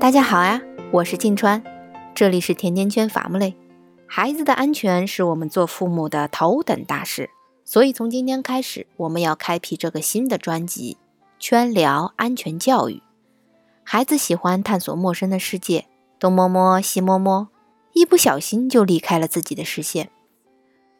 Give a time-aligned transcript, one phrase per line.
[0.00, 1.62] 大家好呀，我是静川，
[2.14, 3.54] 这里是甜甜圈伐木累。
[4.06, 7.28] 孩子的安全是我们做父母的头等大事，
[7.66, 10.96] 所以从今天开始，我们要开辟这个新的专辑——
[11.38, 13.02] 圈聊安全教育。
[13.84, 15.84] 孩子喜欢探索陌生的世界，
[16.18, 17.48] 东摸摸西摸摸，
[17.92, 20.08] 一不小心就离开了自己的视线。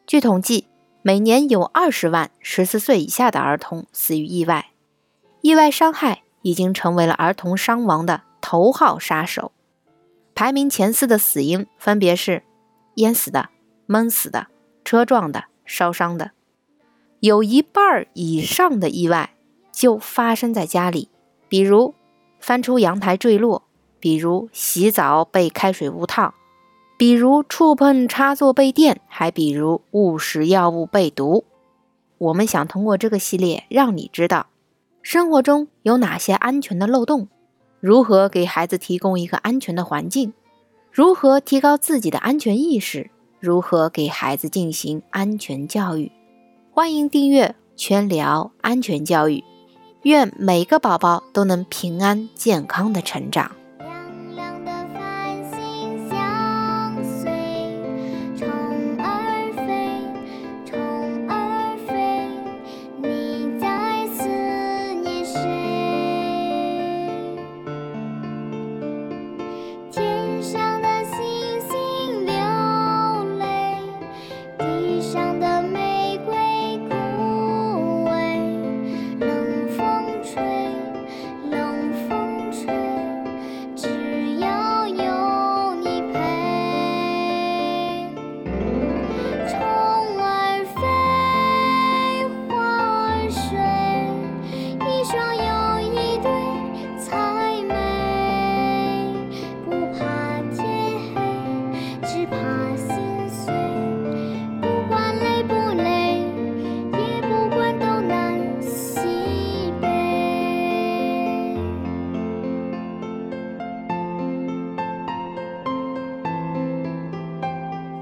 [0.05, 0.67] 据统计，
[1.01, 4.67] 每年有二十万十四岁以下的儿童死于意外，
[5.41, 8.21] 意外伤害已经成为了儿童伤亡的。
[8.51, 9.53] 头号杀手，
[10.35, 12.43] 排名前四的死因分别是
[12.95, 13.47] 淹死的、
[13.85, 14.47] 闷死的、
[14.83, 16.31] 车撞的、烧伤的。
[17.21, 19.37] 有一半以上的意外
[19.71, 21.07] 就发生在家里，
[21.47, 21.95] 比如
[22.41, 23.63] 翻出阳台坠落，
[24.01, 26.33] 比如洗澡被开水捂烫，
[26.97, 31.45] 比如触碰插座被电，还比如误食药物被毒。
[32.17, 34.47] 我们想通过这个系列让你知道
[35.01, 37.29] 生活中有哪些安全的漏洞。
[37.81, 40.33] 如何给孩子提供一个安全的环境？
[40.91, 43.09] 如何提高自己的安全意识？
[43.39, 46.11] 如何给孩子进行安全教育？
[46.71, 49.43] 欢迎订阅全聊安全教育，
[50.03, 53.51] 愿每个宝宝都能平安健康的成长。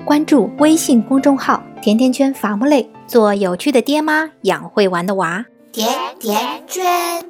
[0.06, 5.46] 关注微信公众号“甜甜圈伐木累”，做有趣的爹妈，养会玩的娃。
[5.72, 5.88] 甜
[6.20, 7.24] 甜圈。